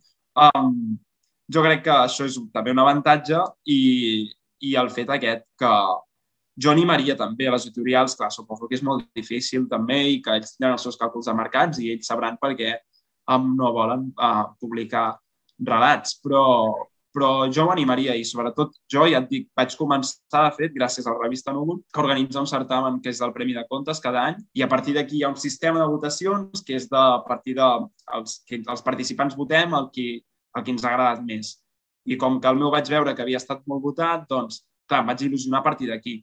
[0.48, 0.98] um,
[1.52, 3.40] jo crec que això és també un avantatge
[3.72, 3.80] i,
[4.60, 5.72] i el fet aquest que
[6.58, 10.36] jo animaria també a les editorials, clar, suposo que és molt difícil també i que
[10.40, 12.74] ells tenen els seus càlculs de mercats i ells sabran per què
[13.32, 15.14] um, no volen uh, publicar
[15.60, 16.44] relats, però,
[17.16, 21.14] però jo m'animaria i sobretot jo ja et dic, vaig començar de fet gràcies a
[21.14, 24.42] la revista Núvol que organitza un certamen que és del Premi de Contes cada any
[24.54, 27.56] i a partir d'aquí hi ha un sistema de votacions que és de a partir
[27.56, 27.70] de
[28.20, 30.08] els, que els participants votem el que,
[30.58, 31.56] el que ens ha agradat més.
[32.06, 35.10] I com que el meu vaig veure que havia estat molt votat, doncs, clar, em
[35.10, 36.20] vaig il·lusionar a partir d'aquí.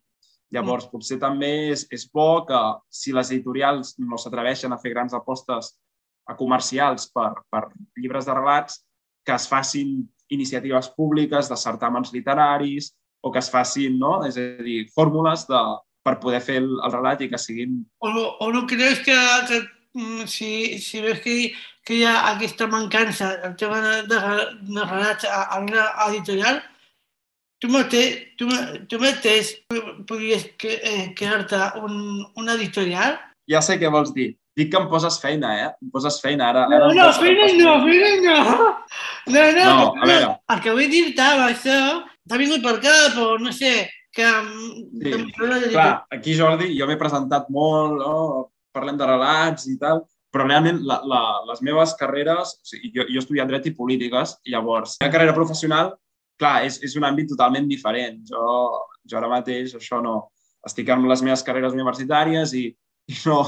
[0.52, 2.60] Llavors, potser també és, és bo que
[2.92, 5.72] si les editorials no s'atreveixen a fer grans apostes
[6.28, 7.64] a comercials per, per
[7.96, 8.82] llibres de relats,
[9.24, 10.02] que es facin
[10.34, 12.92] iniciatives públiques de certàmens literaris
[13.22, 14.20] o que es facin, no?
[14.26, 15.60] és a dir, fórmules de,
[16.02, 17.78] per poder fer el, el relat i que siguin...
[18.02, 19.14] O no, o no creus que,
[19.48, 19.60] que
[19.94, 20.50] mm, si,
[20.82, 21.36] si veus que,
[21.86, 24.20] que hi ha aquesta mancança, el tema de, de,
[24.74, 26.60] de relats a, a una editorial,
[27.62, 28.50] tu mateix, tu,
[28.90, 29.54] tu mateix
[30.08, 33.20] podries que, eh, crear-te un, una editorial?
[33.50, 34.32] Ja sé què vols dir.
[34.56, 35.68] Dic que em poses feina, eh?
[35.82, 36.50] Em poses feina.
[36.50, 38.36] Ara, No, ara no, poses- feines no, feines no.
[39.32, 40.30] No, no, No, a veure.
[40.52, 41.78] el que vull dir-te això,
[42.28, 44.28] t'ha vingut per cap o no sé, que...
[45.02, 45.12] Sí,
[45.72, 48.48] Clar, aquí, Jordi, jo m'he presentat molt, no?
[48.72, 49.98] parlem de relats i tal,
[50.32, 53.72] però realment la, la, les meves carreres, o sigui, jo, jo he estudiat dret i
[53.76, 55.90] polítiques, llavors, la carrera professional,
[56.40, 58.22] clar, és, és un àmbit totalment diferent.
[58.28, 58.46] Jo,
[59.08, 60.28] jo ara mateix això no...
[60.64, 62.74] Estic amb les meves carreres universitàries i, i
[63.28, 63.38] no,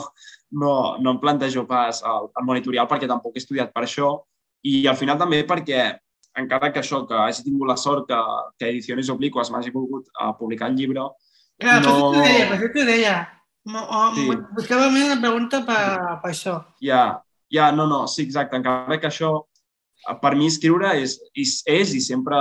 [0.51, 4.09] no, no em plantejo pas el, el monitorial perquè tampoc he estudiat per això
[4.65, 5.85] i al final també perquè
[6.41, 8.19] encara que això, que hagi tingut la sort que,
[8.59, 11.05] que Ediciones Obliquas m'hagi volgut uh, publicar el llibre,
[11.63, 13.15] Clar, per no- això t'ho deia, per això t'ho deia.
[13.65, 14.25] O- Sí.
[14.57, 15.85] Buscava més una pregunta per,
[16.25, 16.57] per això.
[16.85, 17.21] Ja,
[17.55, 18.59] ja, no, no, sí, exacte.
[18.59, 19.31] Encara que això,
[20.21, 22.37] per mi escriure és, és, és i sempre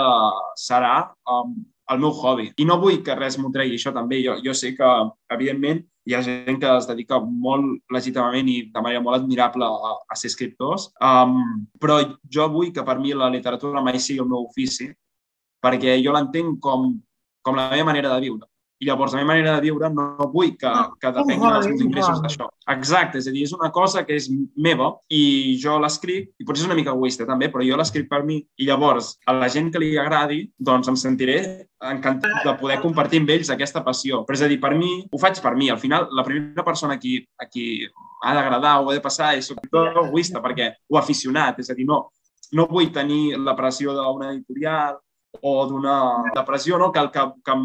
[0.60, 0.96] serà
[1.30, 1.54] um,
[1.94, 2.50] el meu hobby.
[2.58, 4.22] I no vull que res m'ho tregui, això també.
[4.26, 4.90] Jo, jo sé que,
[5.36, 9.94] evidentment, hi ha gent que es dedica molt legítimament i de manera molt admirable a,
[10.12, 14.28] a ser escriptors, um, però jo vull que per mi la literatura mai sigui el
[14.28, 14.90] meu ofici,
[15.64, 16.92] perquè jo l'entenc com
[17.44, 18.48] com la meva manera de viure.
[18.84, 22.22] I llavors la meva manera de viure no vull que, que depengui dels meus ingressos
[22.24, 22.50] d'això.
[22.74, 24.28] Exacte, és a dir, és una cosa que és
[24.68, 28.24] meva i jo l'escric, i potser és una mica egoista també, però jo l'escric per
[28.28, 31.38] mi i llavors a la gent que li agradi, doncs em sentiré
[31.84, 34.24] encantat de poder compartir amb ells aquesta passió.
[34.28, 35.70] Però és a dir, per mi, ho faig per mi.
[35.72, 37.88] Al final, la primera persona a qui, a qui
[38.24, 41.88] ha d'agradar o ha de passar és sobretot egoista, perquè ho aficionat, és a dir,
[41.88, 42.06] no,
[42.54, 45.00] no vull tenir la pressió d'una editorial
[45.42, 45.98] o d'una
[46.36, 46.92] depressió, no?
[46.94, 47.58] que, que, que,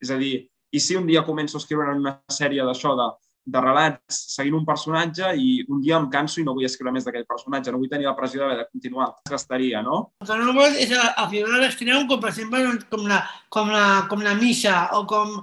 [0.00, 0.34] és a dir,
[0.70, 3.08] i si un dia començo a escriure una sèrie d'això, de,
[3.50, 7.06] de relats seguint un personatge i un dia em canso i no vull escriure més
[7.06, 9.08] d'aquell personatge, no vull tenir la pressió d'haver de continuar.
[9.30, 10.00] Gastaria, no?
[10.20, 14.22] El que no vols és afirmar l'extrem com, per exemple, com la, com, la, com
[14.26, 15.40] la missa o com...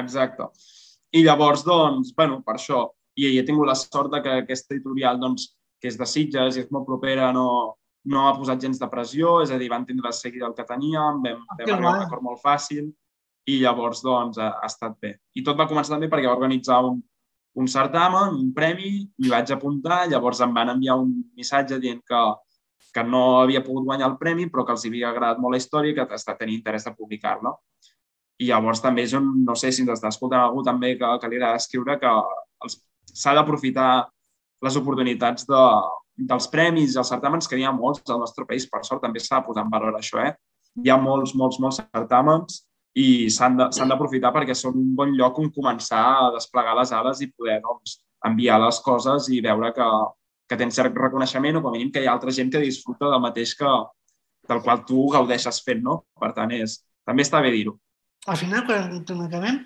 [0.00, 0.50] Exacte.
[1.14, 5.20] I llavors, doncs, bueno, per això, i he tingut la sort de que aquesta editorial,
[5.22, 7.46] doncs, que és de Sitges i és molt propera, no,
[8.10, 11.22] no ha posat gens de pressió, és a dir, van tindre seguida el que teníem,
[11.22, 12.90] vam, vam arribar a un acord molt fàcil
[13.50, 15.14] i llavors doncs ha, ha estat bé.
[15.36, 17.00] I tot va començar també perquè va organitzar un,
[17.60, 22.22] un certamen, un premi, m'hi vaig apuntar, llavors em van enviar un missatge dient que,
[22.94, 25.92] que no havia pogut guanyar el premi, però que els havia agradat molt la història
[25.92, 27.54] i que està tenint interès de publicar-la.
[28.40, 31.30] I llavors també és un, no sé si ens està escoltant algú també que, que
[31.30, 32.72] li agrada escriure, que
[33.12, 34.08] s'ha d'aprofitar
[34.64, 35.62] les oportunitats de,
[36.32, 39.22] dels premis i els certàmens, que n'hi ha molts al nostre país, per sort també
[39.22, 40.32] s'ha de posar en valor això, eh?
[40.82, 45.50] Hi ha molts, molts, molts certàmens i s'han d'aprofitar perquè són un bon lloc on
[45.54, 49.88] començar a desplegar les ales i poder doncs, enviar les coses i veure que,
[50.48, 53.10] que tens cert reconeixement o com a mínim que hi ha altra gent que disfruta
[53.10, 53.72] del mateix que,
[54.48, 56.04] del qual tu gaudeixes fent, no?
[56.20, 57.74] Per tant, és, també està bé dir-ho.
[58.30, 59.58] Al final, quan, acabem,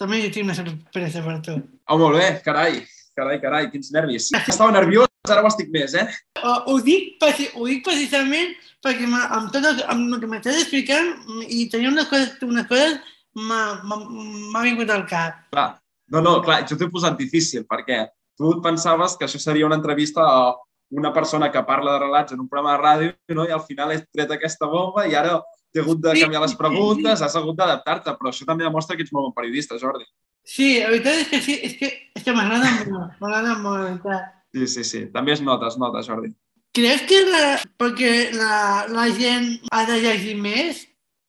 [0.00, 1.58] també jo tinc una sorpresa per tu.
[1.90, 2.80] Oh, molt bé, carai,
[3.18, 4.30] carai, carai, quins nervis.
[4.38, 6.06] Estava nerviós, ara ho estic més, eh?
[6.40, 8.54] Ho, ho, dic, ho dic precisament
[8.84, 11.12] perquè amb tot el, amb el que m'estàs explicant
[11.50, 12.98] i tenia unes coses, unes coses
[13.38, 15.44] m'ha vingut al cap.
[15.52, 15.72] Clar.
[16.08, 18.06] No, no, clar, jo t'he posat difícil perquè
[18.38, 20.54] tu et pensaves que això seria una entrevista a
[20.96, 23.44] una persona que parla de relats en un programa de ràdio no?
[23.44, 25.36] i al final he tret aquesta bomba i ara
[25.68, 29.12] t'he hagut de canviar les preguntes, has hagut d'adaptar-te, però això també demostra que ets
[29.12, 30.06] molt bon periodista, Jordi.
[30.48, 33.88] Sí, la veritat és que sí, és que, és que m'agrada molt, m'agrada molt, la
[33.90, 34.36] veritat.
[34.56, 36.32] Sí, sí, sí, també es nota, es nota, Jordi.
[36.76, 40.86] Creus que la, perquè la, la gent ha de llegir més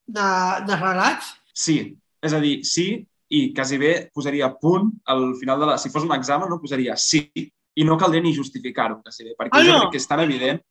[0.07, 0.29] de,
[0.67, 1.33] de relats?
[1.51, 1.77] Sí,
[2.23, 2.87] és a dir, sí,
[3.29, 5.77] i quasi bé posaria punt al final de la...
[5.77, 7.27] Si fos un examen, no posaria sí,
[7.75, 9.69] i no caldria ni justificar-ho, quasi bé, perquè ah, no?
[9.69, 10.63] jo crec que és tan evident.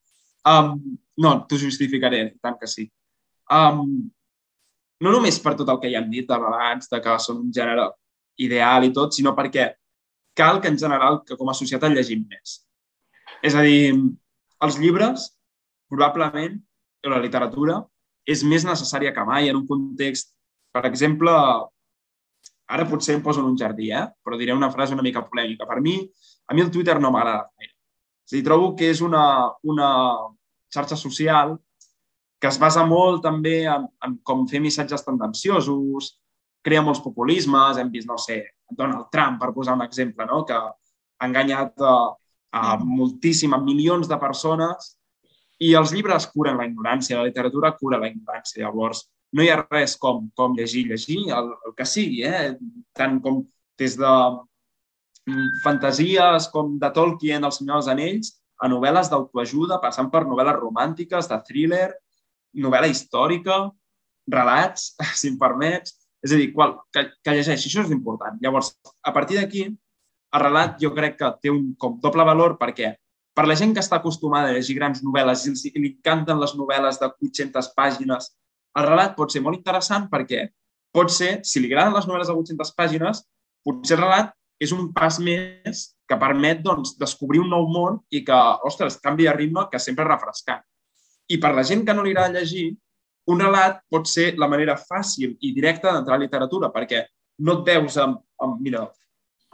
[0.49, 0.75] Um,
[1.21, 2.89] no, t'ho justificaré, tant que sí.
[3.53, 4.09] Um,
[5.05, 7.53] no només per tot el que ja hem dit de relats, de que són un
[7.55, 7.91] gènere
[8.45, 9.73] ideal i tot, sinó perquè
[10.39, 12.61] cal que en general, que com a societat llegim més.
[13.43, 13.95] És a dir,
[14.65, 15.29] els llibres,
[15.91, 16.59] probablement,
[17.07, 17.81] o la literatura,
[18.29, 20.35] és més necessària que mai en un context,
[20.75, 21.33] per exemple,
[22.69, 24.05] ara potser em poso en un jardí, eh?
[24.23, 25.67] però diré una frase una mica polèmica.
[25.67, 25.97] Per mi,
[26.47, 27.75] a mi el Twitter no m'agrada gaire.
[28.29, 29.25] És a dir, trobo que és una,
[29.65, 29.89] una
[30.75, 31.57] xarxa social
[32.39, 36.13] que es basa molt també en, en com fer missatges tendenciosos,
[36.69, 40.45] crea molts populismes, hem vist, no sé, Donald Trump, per posar un exemple, no?
[40.49, 41.97] que ha enganyat a,
[42.53, 44.95] a moltíssimes, milions de persones
[45.65, 48.61] i els llibres curen la ignorància, la literatura cura la ignorància.
[48.63, 52.55] Llavors, no hi ha res com, com llegir, llegir el, el que sigui, eh?
[52.97, 53.43] tant com
[53.81, 54.13] des de
[55.29, 60.59] mm, fantasies com de Tolkien, El Senyor dels Anells, a novel·les d'autoajuda, passant per novel·les
[60.59, 61.89] romàntiques, de thriller,
[62.59, 63.61] novel·la històrica,
[64.31, 65.98] relats, si em permets.
[66.25, 68.39] És a dir, qual, que, que llegeixi, això és important.
[68.43, 68.73] Llavors,
[69.07, 72.93] a partir d'aquí, el relat jo crec que té un com doble valor perquè
[73.39, 76.57] per la gent que està acostumada a llegir grans novel·les i, i li encanten les
[76.59, 78.33] novel·les de 800 pàgines,
[78.79, 80.49] el relat pot ser molt interessant perquè
[80.95, 83.23] pot ser, si li agraden les novel·les de 800 pàgines,
[83.65, 88.25] potser el relat és un pas més que permet doncs, descobrir un nou món i
[88.27, 90.65] que, ostres, canvi de ritme que sempre és refrescant.
[91.31, 92.73] I per la gent que no li agrada llegir,
[93.33, 97.05] un relat pot ser la manera fàcil i directa d'entrar a la literatura, perquè
[97.45, 98.87] no et veus amb, amb mira,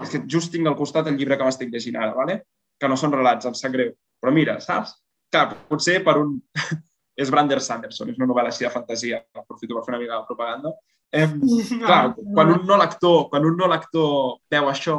[0.02, 2.42] és que just tinc al costat el llibre que m'estic llegint ara, ¿vale?
[2.80, 3.92] que no són relats, em sap greu.
[4.20, 4.96] Però mira, saps?
[5.32, 6.36] Clar, potser per un...
[7.22, 10.26] és Brander Sanderson, és una novel·la així de fantasia, aprofito per fer una mica de
[10.26, 10.72] propaganda.
[11.14, 11.28] Eh,
[11.86, 14.96] clar, quan un no lector, quan un no lector veu això,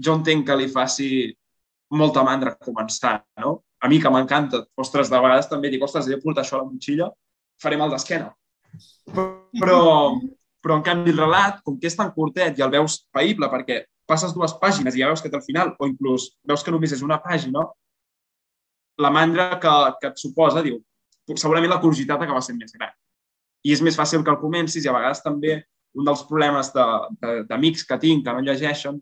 [0.00, 1.10] jo entenc que li faci
[1.94, 3.60] molta mandra començar, no?
[3.80, 6.64] A mi que m'encanta, ostres, de vegades també dic, ostres, he de portar això a
[6.64, 7.08] la motxilla,
[7.62, 8.30] faré mal d'esquena.
[9.60, 9.80] Però,
[10.62, 13.82] però en canvi el relat, com que és tan curtet i el veus païble perquè
[14.10, 16.92] passes dues pàgines i ja veus que té al final, o inclús veus que només
[16.96, 17.62] és una pàgina,
[19.00, 20.80] la mandra que, que et suposa, diu,
[21.36, 22.90] segurament la curiositat acaba sent més gran.
[23.62, 25.58] i és més fàcil que el comencis i a vegades també
[26.00, 28.96] un dels problemes d'amics que tinc que no llegeixen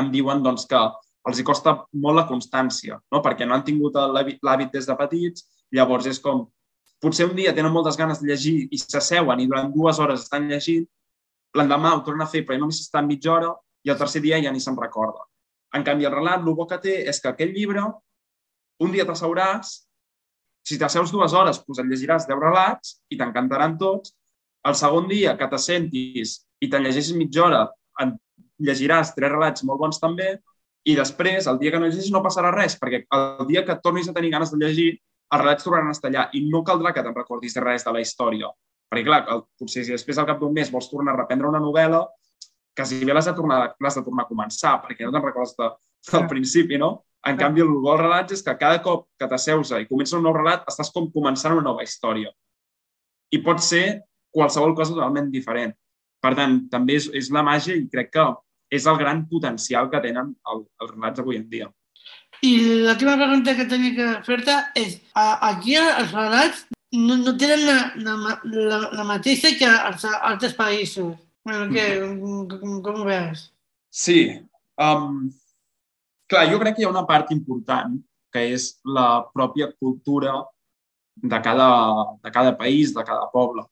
[0.00, 0.80] em diuen doncs, que
[1.28, 3.20] els hi costa molt la constància, no?
[3.22, 6.46] perquè no han tingut l'hàbit des de petits, llavors és com,
[7.00, 10.48] potser un dia tenen moltes ganes de llegir i s'asseuen i durant dues hores estan
[10.50, 10.86] llegint,
[11.56, 13.50] l'endemà ho tornen a fer però només estan mitja hora
[13.84, 15.24] i el tercer dia ja ni se'n recorda.
[15.74, 17.82] En canvi, el relat, el bo que té és que aquell llibre,
[18.84, 19.72] un dia t'asseuràs,
[20.66, 24.12] si t'asseus dues hores, doncs et llegiràs deu relats i t'encantaran tots.
[24.66, 27.62] El segon dia que t'assentis i te'n llegeixis mitja hora,
[28.02, 28.12] en
[28.60, 30.34] llegiràs tres relats molt bons també
[30.88, 34.08] i després, el dia que no llegis, no passarà res, perquè el dia que tornis
[34.08, 34.90] a tenir ganes de llegir,
[35.30, 37.92] els relats tornaran a estar allà i no caldrà que te'n recordis de res de
[37.94, 38.50] la història.
[38.90, 41.60] Perquè, clar, el, potser si després al cap d'un mes vols tornar a reprendre una
[41.62, 42.02] novel·la,
[42.76, 45.70] quasi bé l'has de, tornar, de tornar a començar, perquè no te'n recordes de,
[46.10, 46.90] del principi, no?
[47.28, 47.42] En sí.
[47.42, 50.64] canvi, el bo relats és que cada cop que t'asseus i comences un nou relat,
[50.70, 52.32] estàs com començant una nova història.
[53.30, 53.84] I pot ser
[54.34, 55.74] qualsevol cosa totalment diferent.
[56.20, 58.24] Per tant, també és, és la màgia i crec que
[58.70, 61.68] és el gran potencial que tenen el, els relats avui en dia.
[62.46, 62.50] I
[62.86, 66.64] l'última pregunta que tenia que fer-te és, aquí els relats
[66.96, 71.18] no, no tenen la, la, la, la mateixa que als altres països.
[71.44, 71.84] Bueno, què,
[72.60, 73.50] com, com ho veus?
[73.92, 74.22] Sí.
[74.80, 75.28] Um,
[76.30, 77.98] clar, jo crec que hi ha una part important
[78.32, 80.38] que és la pròpia cultura
[81.20, 81.68] de cada,
[82.22, 83.66] de cada país, de cada poble.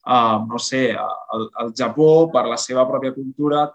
[0.00, 3.66] Uh, no sé, el, el Japó, per la seva pròpia cultura,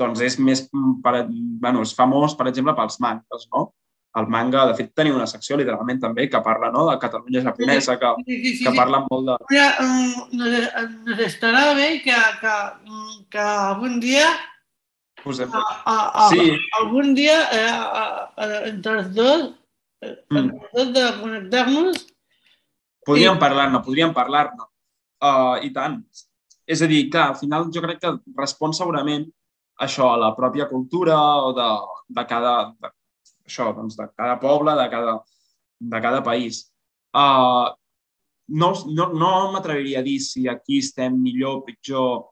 [0.00, 3.70] doncs és més, mm, per, bueno, és famós, per exemple, pels mangas, no?
[4.18, 7.94] El manga, de fet, tenia una secció literalment també que parla no, de Catalunya japonesa,
[8.00, 9.36] que, sí, sí, sí, que parla molt de...
[9.54, 10.32] Ja, um,
[11.06, 12.56] nos estarà bé que, que,
[13.30, 14.26] que algun dia
[15.22, 15.52] Posem...
[15.52, 16.56] A, a, a, sí.
[16.80, 19.46] algun dia eh, a, a, entre els dos,
[20.02, 20.40] mm.
[20.42, 22.06] entre els dos de connectar-nos
[23.06, 23.40] Podríem i...
[23.40, 24.66] parlar-ne, podríem parlar-ne.
[25.20, 26.00] Uh, I tant.
[26.70, 29.26] És a dir, que al final jo crec que respon segurament
[29.86, 31.68] això, la pròpia cultura o de,
[32.16, 32.90] de cada, de,
[33.48, 35.18] això, doncs, de cada poble, de cada,
[35.94, 36.66] de cada país.
[37.16, 37.70] Uh,
[38.50, 42.30] no no, no m'atreviria a dir si aquí estem millor o pitjor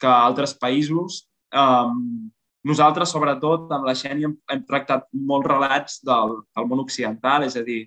[0.00, 1.24] que altres països.
[1.54, 2.30] Um,
[2.66, 7.56] nosaltres, sobretot, amb la Xènia hem, hem tractat molts relats del, del món occidental, és
[7.56, 7.84] a dir,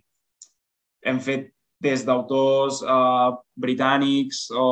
[1.03, 1.51] hem fet
[1.83, 4.65] des d'autors uh, britànics o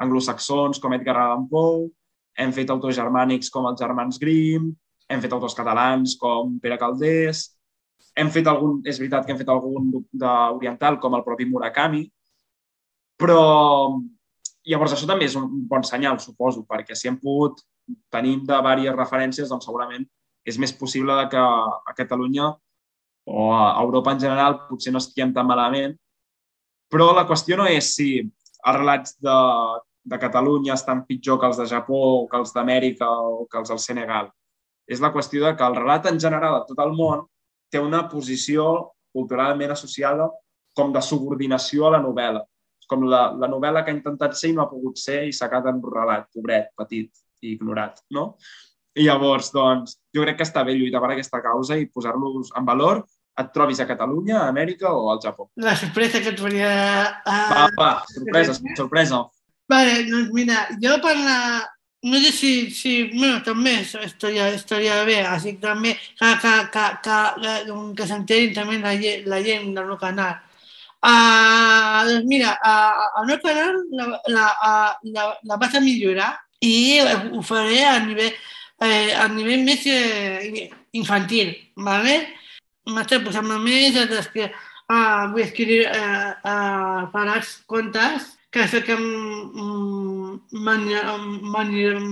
[0.00, 1.90] anglosaxons com Edgar Allan Poe,
[2.36, 4.72] hem fet autors germànics com els germans Grimm,
[5.08, 7.46] hem fet autors catalans com Pere Caldés,
[8.16, 12.04] hem fet algun, és veritat que hem fet algun d'oriental com el propi Murakami,
[13.20, 13.40] però
[14.66, 17.62] llavors això també és un bon senyal, suposo, perquè si hem pogut
[18.12, 20.06] tenir de diverses referències, doncs segurament
[20.46, 22.52] és més possible que a Catalunya
[23.26, 25.96] o a Europa en general potser no estiguem tan malament,
[26.90, 29.34] però la qüestió no és si els relats de
[30.06, 33.72] de Catalunya estan pitjor que els de Japó o que els d'Amèrica o que els
[33.72, 34.30] del Senegal.
[34.86, 37.24] És la qüestió de que el relat en general a tot el món
[37.72, 40.28] té una posició culturalment associada
[40.76, 42.44] com de subordinació a la novel·la.
[42.78, 45.34] És com la, la novel·la que ha intentat ser i no ha pogut ser i
[45.34, 47.10] s'ha quedat en relat, pobret, petit
[47.42, 48.36] i ignorat, no?
[48.96, 52.68] I llavors, doncs, jo crec que està bé lluitar per aquesta causa i posar-los en
[52.68, 53.02] valor
[53.36, 55.50] et trobis a Catalunya, a Amèrica o al Japó.
[55.60, 56.70] La sorpresa que et volia...
[57.26, 57.34] Uh...
[57.50, 59.24] Va, va, sorpresa, sorpresa.
[59.68, 61.38] Vale, doncs mira, jo per la...
[62.06, 67.16] No sé si, si bueno, també estaria, estaria bé, així també que, que, que, que,
[67.98, 68.92] que s'enterin també la,
[69.26, 70.36] la gent del meu canal.
[71.02, 76.30] Uh, doncs mira, uh, el meu canal la, la, uh, la, la vaig a millorar
[76.62, 78.38] i ho faré a nivell,
[78.86, 82.20] eh, a nivell més eh, infantil, ¿vale?
[82.86, 88.96] M'estic posant més, és que uh, vull escriure uh, uh, faràs contes que que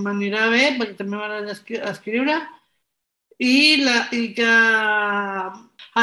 [0.05, 1.55] m'anirà bé, perquè també m'agrada
[1.91, 2.37] escriure,
[3.39, 4.51] i, la, i que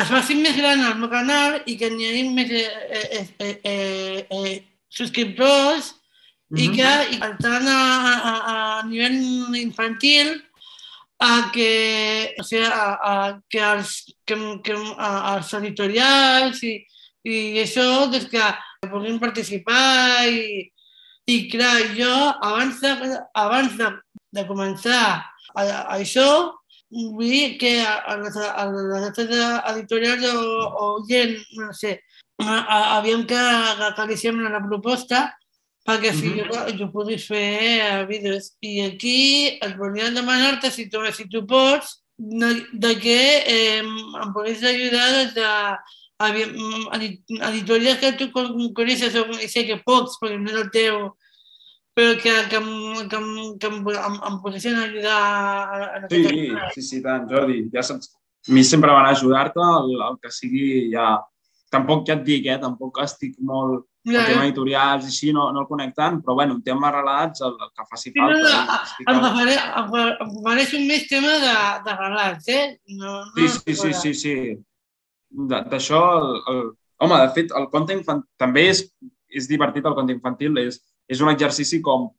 [0.01, 2.67] es faci més gran el meu canal i que n'hi hagi més eh,
[2.99, 5.93] eh, eh, eh, eh, subscriptors
[6.49, 6.63] mm -hmm.
[6.63, 7.81] i que, i per tant, a,
[8.31, 10.41] a, a nivell infantil,
[11.19, 13.91] a que, o sigui, a, a, que, els,
[14.25, 16.73] que, que a, els editorials i,
[17.23, 18.41] i això, doncs que
[18.89, 20.71] puguin participar i,
[21.29, 22.93] i clar, jo abans de,
[23.37, 23.89] abans de,
[24.33, 25.03] de començar
[25.53, 26.25] a, a això
[26.89, 29.35] vull dir que a les, a les altres
[29.75, 30.41] editorials o,
[30.81, 31.99] o gent, no sé,
[32.41, 35.27] havíem que, que acariciem la proposta
[35.85, 36.49] perquè si uh -huh.
[36.49, 38.57] jo, jo pogués fer vídeos.
[38.61, 44.63] I aquí et volia demanar-te si si tu pots de, de que eh, em pogués
[44.63, 45.49] ajudar des de
[46.29, 48.29] editorials que tu
[48.77, 51.01] coneixes, o sé que pocs, perquè no és el teu,
[51.97, 56.23] però que, que, que, que em, em, em poguessin ajudar a, a sí,
[56.75, 57.65] sí, sí, tant, Jordi.
[57.73, 58.13] Ja saps,
[58.47, 61.19] a mi sempre van ajudar-te, el, el que sigui ja...
[61.71, 62.57] Tampoc ja et dic, eh?
[62.59, 63.85] Tampoc estic molt...
[64.01, 67.43] Ja, el tema editorials i així no, no el connectant, però bueno, un tema relats,
[67.45, 68.63] el, el que faci falta.
[69.05, 69.57] No, no, em, faré,
[70.25, 71.53] em faré un més tema de,
[71.85, 72.63] de relats, eh?
[72.97, 74.35] No, no sí, sí, sí, sí, sí.
[75.31, 76.01] D'això,
[77.01, 78.83] home, de fet, el conte infantil també és,
[79.31, 82.09] és divertit, el conte infantil, és, és un exercici com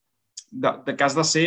[0.50, 1.46] de, de que has de ser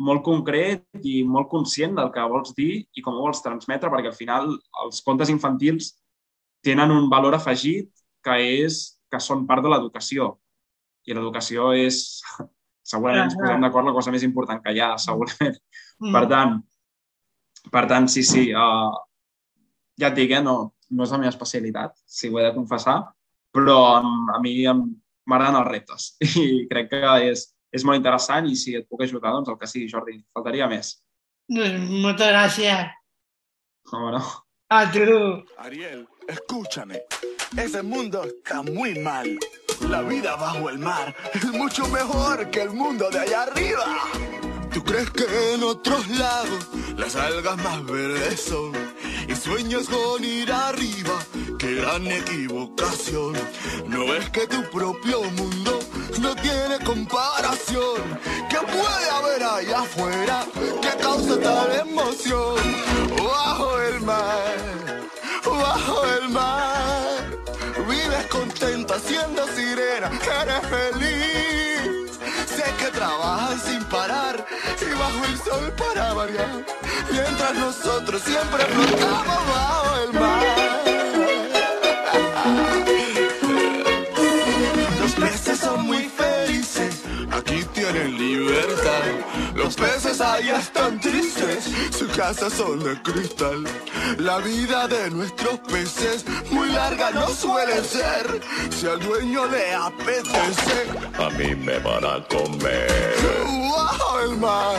[0.00, 4.12] molt concret i molt conscient del que vols dir i com ho vols transmetre, perquè
[4.12, 4.52] al final
[4.84, 5.94] els contes infantils
[6.64, 7.90] tenen un valor afegit
[8.24, 8.80] que és
[9.10, 10.34] que són part de l'educació.
[11.08, 12.20] I l'educació és,
[12.92, 15.56] segurament ens posem d'acord, la cosa més important que hi ha, segurament.
[16.00, 16.12] Mm.
[16.14, 16.58] Per tant,
[17.72, 18.92] per tant, sí, sí, uh,
[20.00, 22.98] ja et dic, eh, no, no és la meva especialitat, si ho he de confessar,
[23.54, 26.10] però a mi m'agraden els reptes
[26.42, 29.70] i crec que és, és molt interessant i si et puc ajudar, doncs el que
[29.70, 30.18] sigui, Jordi.
[30.34, 30.96] Faltaria més.
[31.50, 32.90] Moltes gràcies.
[33.90, 34.22] ¿Cómo no?
[34.68, 35.44] A tu.
[35.58, 37.02] Ariel, escúchame.
[37.56, 39.36] Ese mundo está muy mal.
[39.88, 43.84] La vida bajo el mar es mucho mejor que el mundo de allá arriba.
[44.72, 48.72] ¿Tú crees que en otros lados las algas más verdes son?
[49.30, 51.16] Y sueños con ir arriba,
[51.56, 53.34] qué gran equivocación.
[53.86, 55.78] ¿No ves que tu propio mundo
[56.20, 58.18] no tiene comparación?
[58.48, 60.44] ¿Qué puede haber allá afuera
[60.82, 62.56] que causa tal emoción?
[63.16, 64.56] Bajo el mar,
[65.44, 67.38] bajo el mar,
[67.88, 70.10] vives contenta siendo sirena,
[70.42, 71.79] eres feliz.
[73.00, 74.44] Trabajas sin parar
[74.78, 76.66] y bajo el sol para variar,
[77.10, 80.69] mientras nosotros siempre flotamos bajo el mar.
[87.32, 89.02] Aquí tienen libertad.
[89.54, 91.64] Los peces allá están tristes,
[91.96, 93.64] su casa son de cristal.
[94.18, 98.40] La vida de nuestros peces muy larga no suele ser.
[98.70, 100.86] Si al dueño le apetece,
[101.18, 103.14] a mí me van a comer.
[103.76, 104.78] Bajo el mar,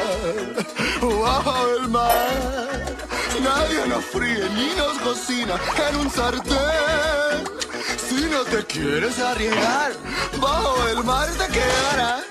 [1.01, 2.81] bajo el mar.
[3.43, 5.55] Nadie nos fríe ni nos cocina
[5.89, 7.61] en un sartén.
[8.07, 9.93] Si no te quieres arriesgar,
[10.39, 12.30] bajo el mar te quedarás.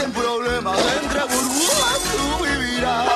[0.00, 3.06] Sin problemas entre burbujas tú vivirás.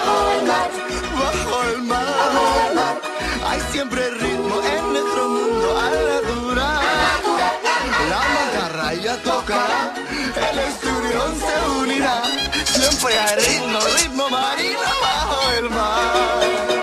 [1.18, 3.00] Bajo el mar,
[3.46, 6.80] hay siempre ritmo en nuestro mundo a la dura.
[8.10, 9.94] La mantarraya tocará,
[10.50, 12.22] el esturión se unirá.
[12.66, 16.73] Siempre hay ritmo, ritmo marino bajo el mar.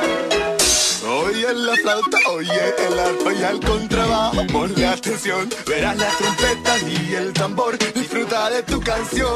[1.53, 4.47] La flauta, oye el arpa y el contrabajo.
[4.53, 7.77] Ponle atención, verás las trompetas y el tambor.
[7.93, 9.27] Disfruta de tu canción.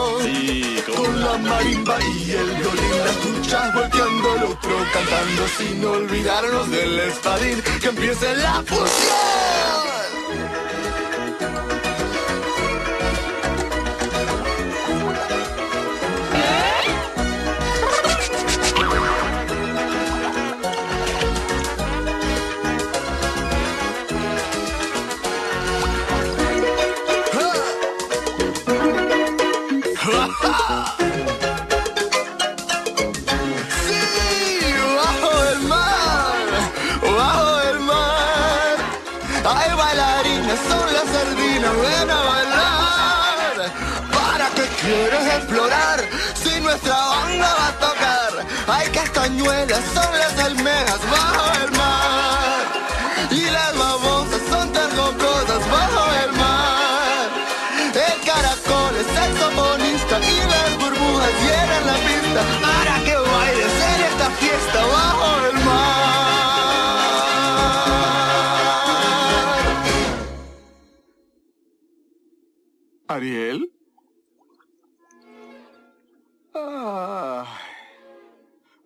[0.95, 6.99] con, la marimba y el violín, la escuchas volteando el otro cantando sin olvidarnos del
[6.99, 7.61] espadín.
[7.81, 9.64] Que empiece la fusión.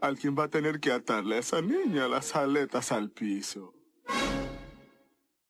[0.09, 3.73] Alguien va a tener que atarle a esa niña las aletas al piso.